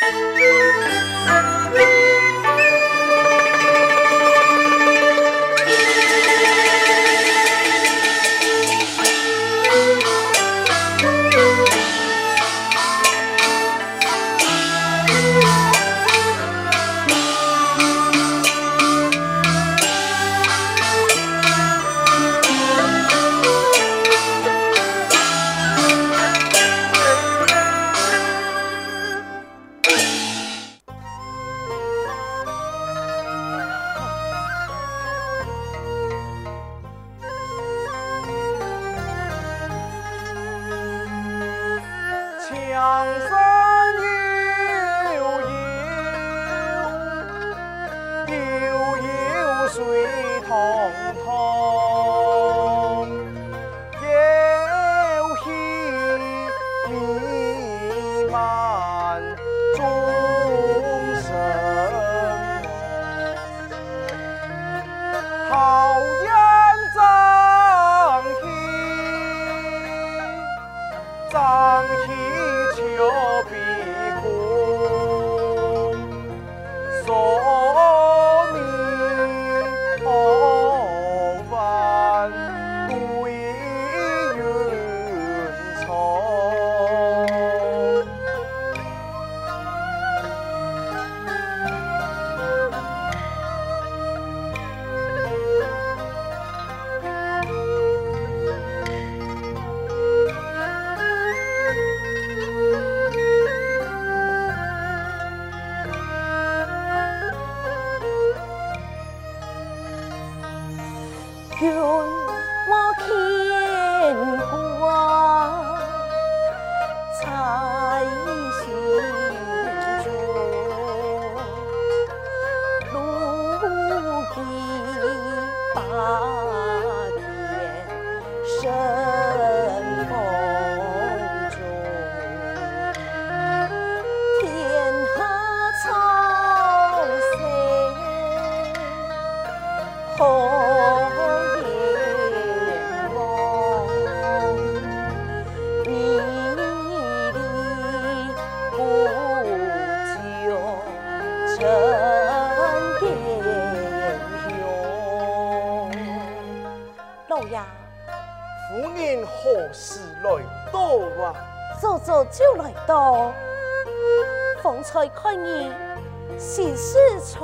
[0.00, 0.36] 就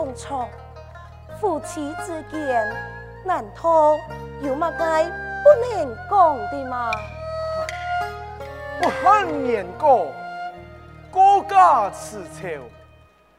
[0.03, 0.49] 事重重，
[1.41, 2.69] 夫妻之间
[3.25, 3.97] 难道
[4.43, 5.13] 有乜嘢
[5.45, 6.91] 不能讲的吗？
[8.83, 10.09] 我恨年过，
[11.11, 12.61] 国家词穷，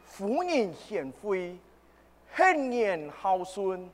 [0.06, 1.58] 夫人贤惠，
[2.34, 3.90] 恨年孝顺，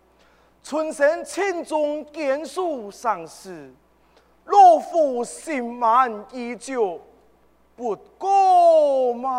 [0.64, 3.74] 春生亲中眷属丧事，
[4.46, 7.02] 老夫心满意足。
[7.76, 9.38] 不过嘛，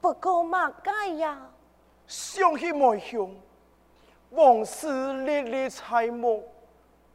[0.00, 1.38] 不过嘛，该呀。
[2.06, 3.30] 想起没想，
[4.30, 6.44] 往事历历在目，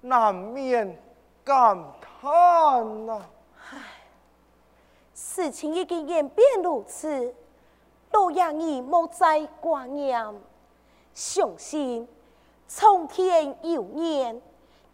[0.02, 0.98] 难免
[1.44, 3.26] 感叹呐。
[3.72, 3.78] 唉，
[5.16, 7.34] 事情已经演变如此，
[8.12, 10.24] 老爷你莫再挂念，
[11.14, 12.08] 相信
[12.68, 14.42] 苍天有眼。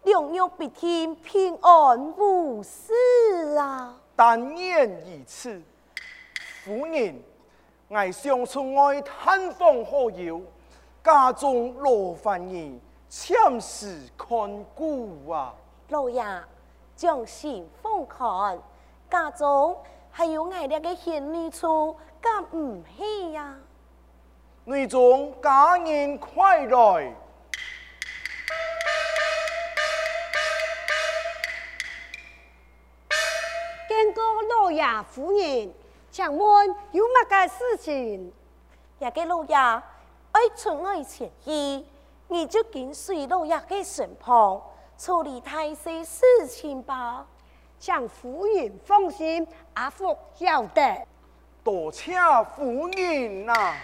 [0.03, 2.93] 两玉必天平安无事
[3.57, 3.99] 啊！
[4.15, 5.61] 但愿如此，
[6.63, 7.21] 夫人，
[7.91, 10.39] 我想出外探访好友，
[11.03, 12.79] 家中罗凡儿
[13.09, 15.55] 前时看顾啊！
[15.87, 16.23] 老爷，
[16.95, 18.59] 将心放宽，
[19.09, 19.75] 家中
[20.11, 23.55] 还有爱两个贤女处，敢唔系呀？
[24.65, 27.15] 女中佳人快来！
[34.61, 35.73] 老爷夫人，
[36.19, 38.33] 请问有乜个事情？
[38.99, 41.85] 也给老爷爱出爱前意，
[42.27, 44.61] 你就跟随老爷嘅身旁
[44.97, 47.25] 处理太些事情吧。
[47.79, 51.07] 请夫人放心，阿福晓得。
[51.63, 52.11] 多谢
[52.53, 53.77] 夫人呐、啊。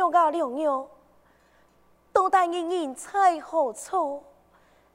[0.00, 0.86] 娘啊娘娘，
[2.10, 4.22] 多带人人在何处？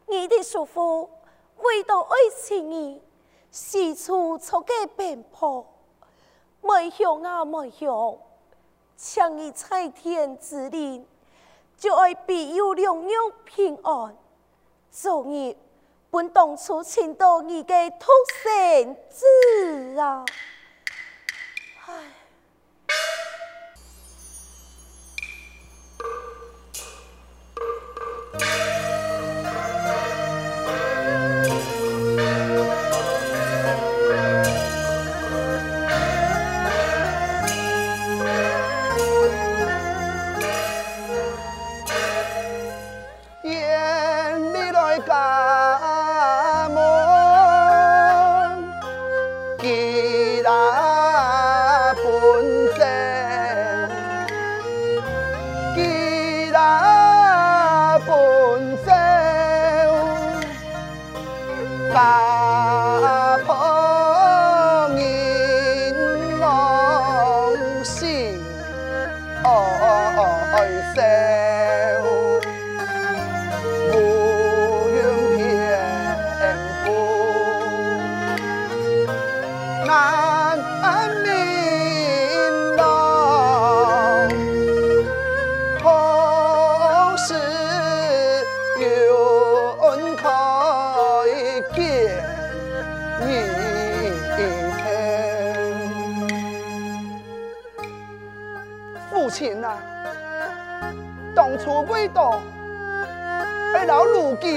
[0.08, 1.10] 你的叔父
[1.58, 3.02] 为到爱情儿，
[3.52, 5.64] 四处出个奔波，
[6.62, 8.18] 没想啊没想，
[8.98, 11.06] 强以在天之灵，
[11.78, 14.18] 就爱庇佑娘娘平安。
[14.90, 15.56] 昨日
[16.10, 20.26] 本当初请到你的土生子啊！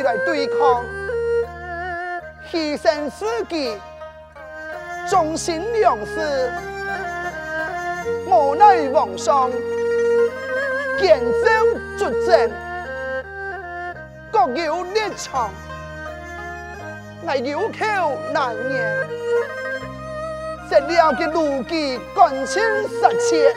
[0.09, 0.83] 来对抗，
[2.51, 3.77] 牺牲自己，
[5.07, 6.51] 忠心良事，
[8.27, 9.51] 无奈皇上
[10.99, 11.51] 见招
[11.99, 12.51] 卒阵，
[14.33, 15.51] 各有立场，
[17.27, 19.09] 我有口难言，
[20.71, 23.55] 只了解卢记感情实切。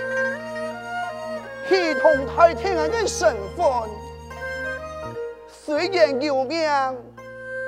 [1.69, 3.65] 系统太天人的身份，
[5.63, 6.67] 虽然有命，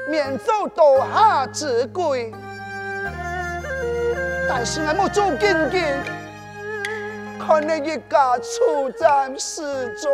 [0.10, 2.34] 免遭刀下之鬼，
[4.50, 6.02] 但是我冇做坚决，
[7.40, 10.12] 看你一家处在失中，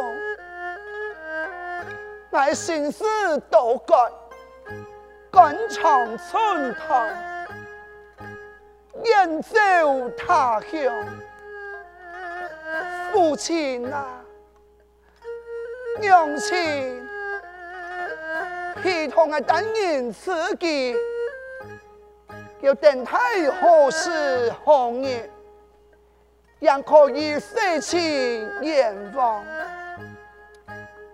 [2.32, 3.06] 我心思
[3.50, 3.96] 都改，
[5.32, 7.46] 肝肠寸断，
[9.06, 9.56] 远走
[10.18, 10.94] 他乡。
[13.14, 14.06] 父亲啊，
[16.02, 17.09] 娘亲，
[18.82, 20.96] 系统的单人自己，
[22.62, 23.12] 要等待
[23.62, 25.30] 何时红日，
[26.60, 29.44] ยัง可以舍亲远方，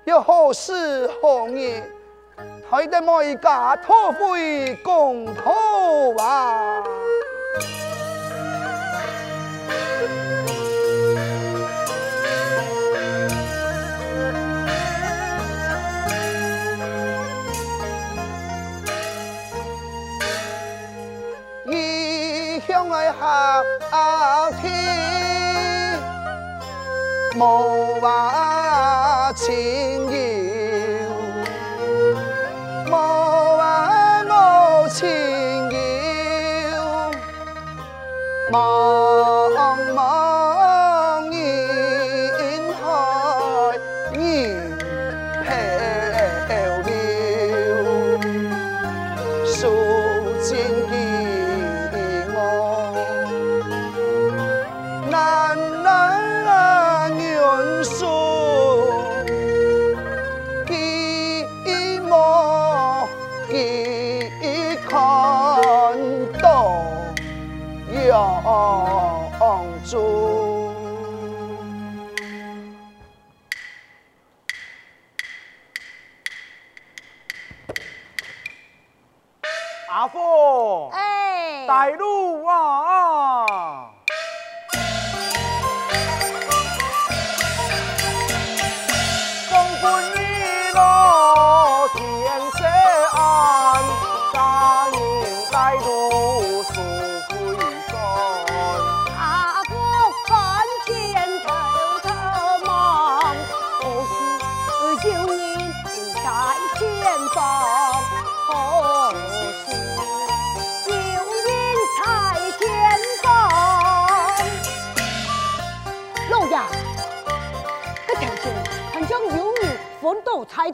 [0.05, 1.81] 要何时何日，
[2.69, 6.84] 才得每家托回公婆啊！
[23.92, 26.00] 啊天
[27.36, 30.05] 无话情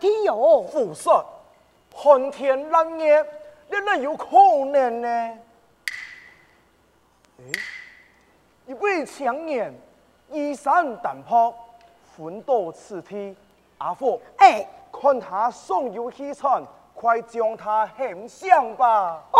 [0.01, 0.61] 斗才体哟。
[0.63, 1.23] 胡说，
[1.93, 3.23] 寒天冷夜，
[3.69, 4.25] 你哪有可
[4.65, 5.07] 能呢？
[7.37, 7.43] 哎，
[8.65, 9.73] 一位青年
[10.29, 11.53] 衣衫单薄，
[12.17, 13.35] 魂斗此地，
[13.77, 19.23] 阿福，哎，看他送有气喘，快将他献上吧。
[19.31, 19.37] 哦。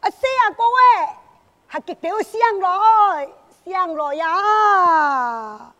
[0.00, 1.08] 啊，是啊，各位，
[1.68, 3.28] 还极条上来，
[3.64, 5.72] 上来呀！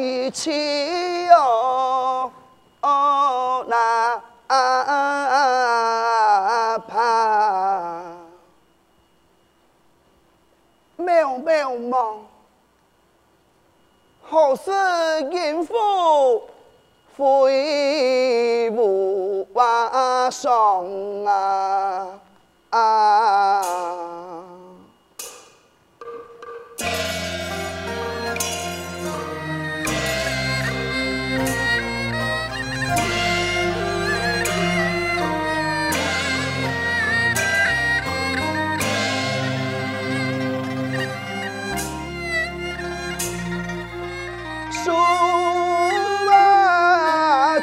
[0.00, 1.07] 一起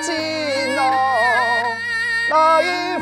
[0.05, 0.11] ち
[0.75, 1.79] の
[2.29, 2.61] ラ
[2.93, 2.94] イ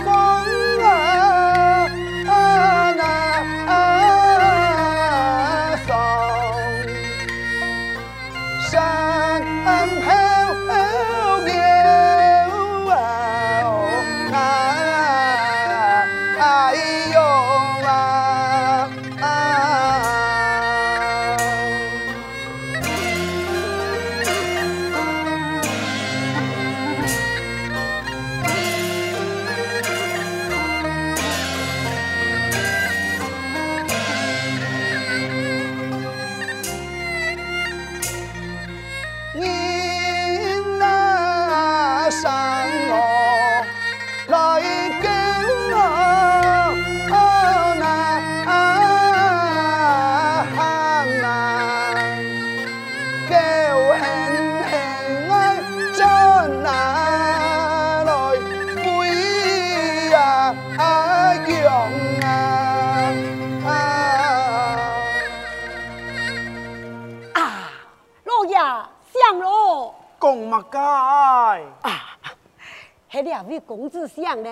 [73.44, 74.50] 两位公子相呢？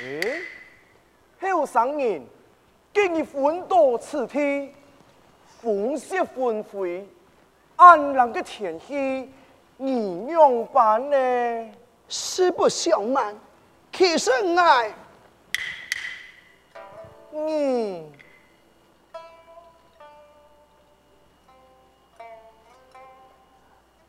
[0.00, 0.42] 诶，
[1.40, 2.26] 后生人
[2.92, 4.72] 今日奋斗此地，
[5.60, 7.08] 风雪纷飞，
[7.76, 9.30] 安冷的天气，
[9.76, 11.72] 你样办呢？
[12.08, 13.34] 实不相瞒，
[13.92, 14.92] 其实爱
[17.30, 18.10] 你，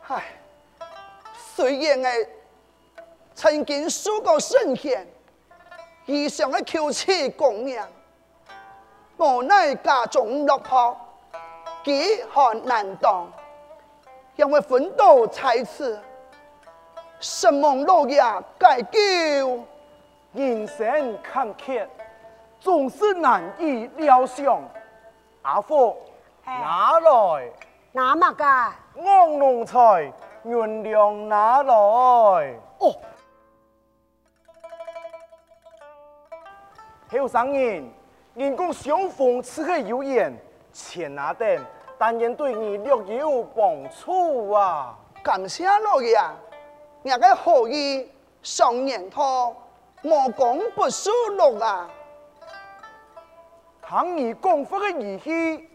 [0.08, 0.37] 唉。
[1.58, 2.28] 虽然我
[3.34, 5.08] 曾经受过圣贤，
[6.06, 7.88] 以上的求赐供养，
[9.18, 10.96] 无奈家中落魄，
[11.84, 13.28] 饥寒难当，
[14.36, 16.00] 因为奋斗才此，
[17.20, 18.22] 神望落叶
[18.60, 19.64] 解救，
[20.34, 21.88] 人生坎坷，
[22.60, 24.62] 总是难以料想。
[25.42, 25.98] 阿父，
[26.46, 27.52] 拿来，
[27.94, 28.46] 拿嘛个？
[28.46, 30.14] 安农财。
[30.48, 31.74] 原谅拿来
[32.80, 32.96] 哦，
[37.12, 37.90] 后生人，
[38.34, 40.34] 人讲相逢此刻有缘，
[40.72, 41.66] 钱拿等，
[41.98, 44.98] 但愿对你略有帮助啊！
[45.22, 46.18] 感谢老爷，
[47.04, 48.10] 我个好意
[48.42, 49.56] 上年头，
[50.02, 51.90] 莫讲不输落啊！
[53.82, 55.70] 倘你功夫的语气，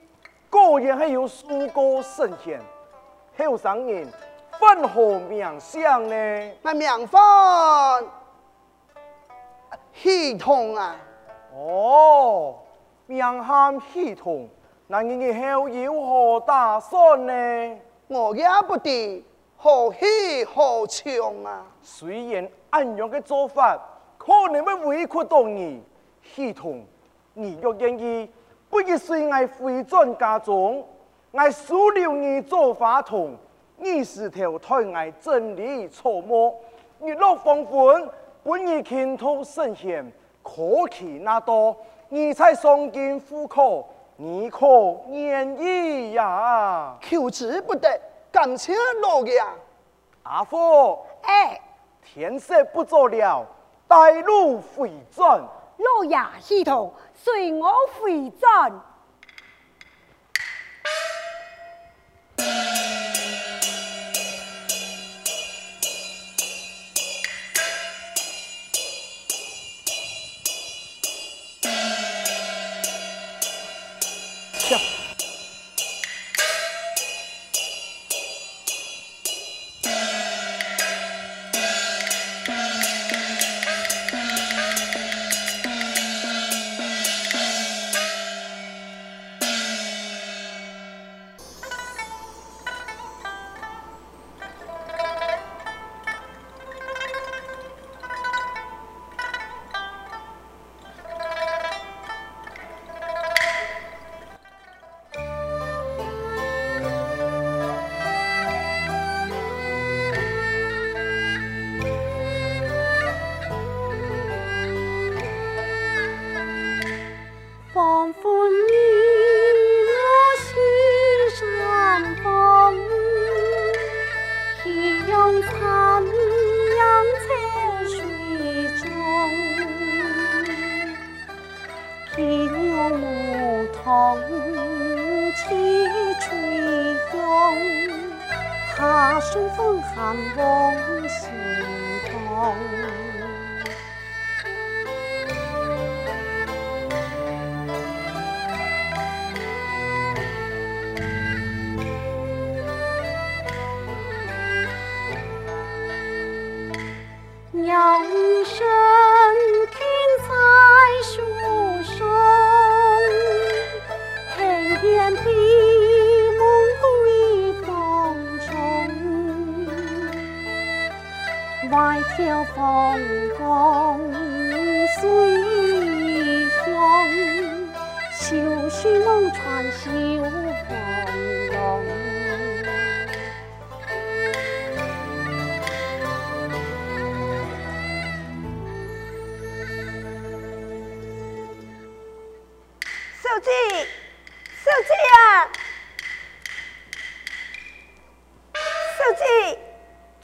[0.49, 2.61] 果然还有数个神仙，
[3.39, 4.09] 后生人。
[4.63, 6.51] 分何名相呢？
[6.63, 7.21] 那名分
[9.93, 10.97] 系统啊！
[11.53, 12.55] 哦，
[13.07, 14.49] 名喊系统，
[14.87, 17.77] 那你以后有何打算呢？
[18.07, 19.25] 我也不知
[19.57, 21.67] 何去何从啊！
[21.81, 23.77] 虽然按样的做法
[24.17, 25.83] 可能会委屈到你，
[26.23, 26.85] 系统，
[27.35, 28.31] 你若愿意，
[28.71, 30.87] 不如随我回转家中，
[31.33, 33.37] 我收留你做法童。
[33.83, 36.55] 你是条太爱真理错摸，
[37.01, 38.09] 日落黄昏，
[38.45, 40.09] 本已倾吐圣贤，
[40.41, 41.77] 可期那多，
[42.09, 43.85] 你才双肩负荷，
[44.15, 44.69] 你可
[45.09, 46.97] 愿意呀？
[47.01, 47.89] 求之不得，
[48.31, 48.73] 感谢
[49.03, 49.43] 老爷。
[50.23, 51.61] 阿父，哎，
[52.05, 53.45] 天色不早了，
[53.89, 55.43] 带路回转。
[55.79, 57.69] 老爷系统，随我
[58.01, 58.71] 回转。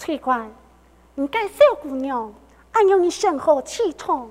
[0.08, 0.48] 奇怪，
[1.16, 2.32] 你家小姑娘，
[2.72, 4.30] 安用你身后气痛。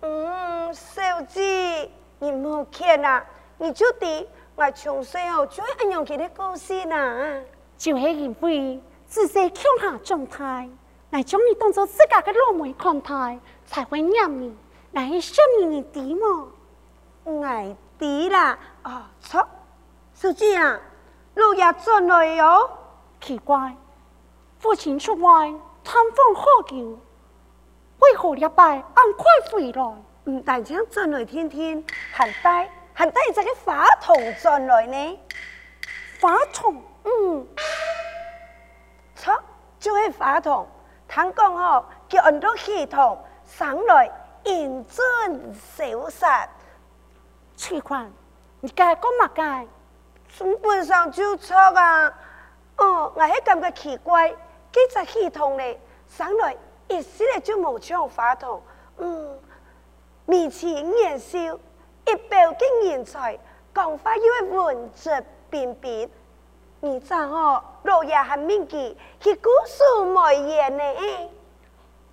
[0.00, 1.90] 嗯，小姐，
[2.20, 3.22] 你莫看啦，
[3.58, 7.38] 你就得我从细后就安用佢的故事啦。
[7.76, 10.70] 就是因为自细强下状态，
[11.10, 14.56] 来将你当做自家的老妹看待，才会让你
[14.92, 17.42] 来信任你的嘛。
[17.46, 19.46] 爱敌啦，哦，错，
[20.14, 20.80] 小姐啊，
[21.34, 22.70] 老爷转来哟，
[23.20, 23.76] 奇怪。
[24.64, 25.52] 父亲出外
[25.84, 26.98] 探访好久，
[27.98, 29.82] 为何一拜按快回来？
[30.24, 35.20] 唔但将转来天天，还带还带这个法筒转来呢？
[36.18, 37.46] 法筒，嗯，
[39.14, 39.38] 错，
[39.78, 40.66] 就系法筒。
[41.08, 44.10] 听讲哦，叫很多系统上来
[44.44, 46.24] 验证手实。
[47.54, 48.06] 奇怪，
[48.60, 49.66] 你该讲乜该？
[50.38, 52.10] 基本上就错啊。
[52.78, 54.34] 哦，我系感觉奇怪。
[54.74, 56.56] 几只系统咧，上来
[56.88, 58.60] 一时咧就无抢法筒，
[58.96, 59.38] 嗯，
[60.26, 63.38] 面前年少，一表经人才，
[63.72, 66.10] 讲话又会文质彬彬，
[66.80, 70.82] 你知哦，老爷还铭记，佢古树梅言呢。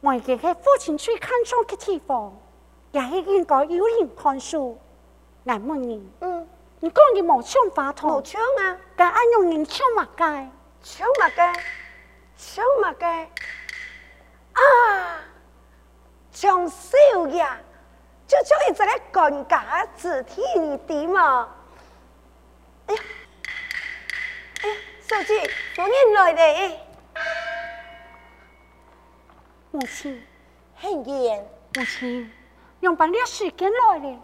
[0.01, 2.31] 梅言系父亲最看重嘅地方，
[2.91, 4.77] 也系应该有人看书。
[5.45, 6.47] 来问你，嗯，
[6.79, 8.17] 你讲你无抢法筒？
[8.17, 10.51] 无抢啊，该按用人抢乜该？
[10.83, 11.53] 抢乜该？
[14.53, 15.19] 啊，
[16.31, 17.45] 从少爷
[18.27, 20.41] 就将一只个官家子弟
[20.87, 21.49] 弟嘛。
[22.87, 23.01] 哎呀，
[24.63, 26.77] 哎呀，小姐，夫人来了。
[29.71, 30.25] 母亲，
[30.75, 31.47] 很言。
[31.75, 32.31] 母亲，
[32.81, 34.19] 用半点时间来了。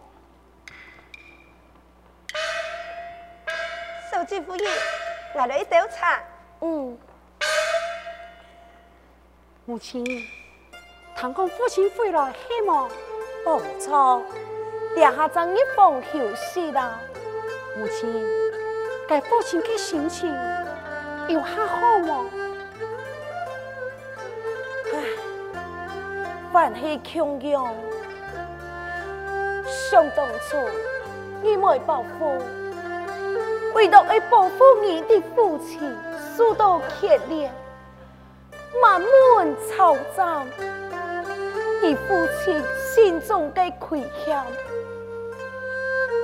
[4.12, 4.73] 小姐夫人，
[5.36, 6.21] 来了一道茶。
[6.62, 6.97] 嗯。
[9.69, 10.01] 母亲，
[11.13, 12.88] 堂公父亲回来希望
[13.43, 14.23] 不错，
[14.95, 16.97] 两下将一封休息啦。
[17.77, 18.10] 母亲，
[19.10, 20.34] 该父亲的心情
[21.27, 22.25] 有还好吗？
[24.93, 25.03] 唉。
[26.53, 27.67] 凡系穷样，
[29.65, 30.58] 想当初
[31.43, 32.38] 你没保护，
[33.75, 35.93] 唯独要保护你的父亲，
[36.38, 37.53] 受到天亮，
[38.82, 40.46] 满门抄斩，
[41.82, 44.44] 你父亲心中嘅亏欠，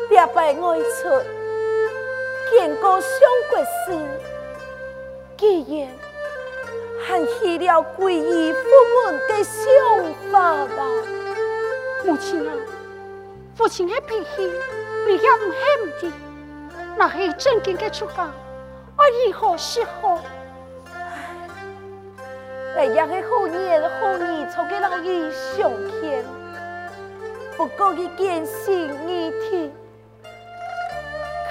[0.09, 1.09] 别摆外出，
[2.51, 3.09] 见过相
[3.49, 3.97] 国时，
[5.37, 5.89] 既然
[7.05, 8.59] 还起了归依父
[8.93, 10.85] 母的想法吧，
[12.05, 12.53] 母亲啊，
[13.55, 14.51] 父亲的脾气
[15.07, 16.11] 你也唔系唔知，
[16.97, 18.31] 那系正经的出家，
[18.95, 20.19] 我如何是好？
[22.75, 26.25] 哎呀，系好年好年，从给老爷上天，
[27.55, 29.71] 不过一件事你听，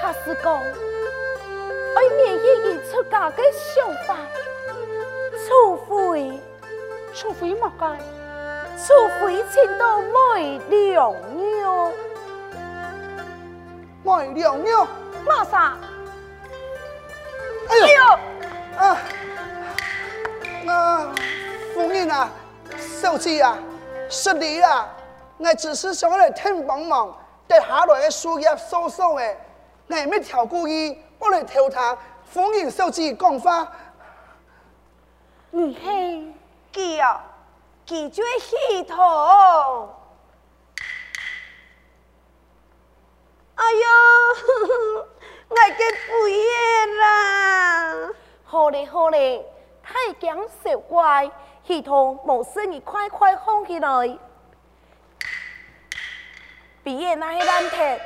[0.01, 4.17] 卡是讲，爱免一一出家的想法，
[5.47, 5.77] 除
[6.11, 6.39] 非，
[7.13, 7.97] 除非莫该，
[8.77, 11.15] 除非请到卖粮
[11.61, 11.93] 肉，
[14.03, 14.85] 卖粮肉，
[15.25, 15.77] 马啥？
[17.69, 17.85] 哎呦！
[17.85, 18.01] 哎呦！
[18.77, 18.97] 啊！
[20.83, 21.15] 啊，
[21.73, 22.29] 夫人啊，
[23.01, 23.57] 小姐啊，
[24.09, 24.89] 失礼啊！
[25.37, 27.17] 我只是想来听帮忙，
[27.47, 29.37] 在下来的事业所说的，
[29.87, 31.97] 我没调故意，我来调他。
[32.25, 33.71] 夫人小姐讲话，
[35.51, 36.33] 你嘿
[36.73, 37.23] 记啊，
[37.85, 38.97] 记住系统。
[43.55, 43.85] 哎呦，
[45.47, 48.09] 我嘅背嘢啦！
[48.43, 49.45] 好嘞好嘞，
[49.83, 51.29] 太惊小怪，
[51.63, 54.17] 系统冇事你快快放起来。
[56.83, 58.01] 毕业那些难题，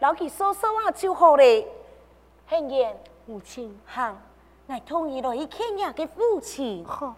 [0.00, 1.66] 老去说说话就好嘞。
[2.46, 2.94] 很严，
[3.26, 4.14] 母亲，哈，
[4.66, 6.84] 我同意来去见下嘅父亲。
[6.84, 7.16] 好，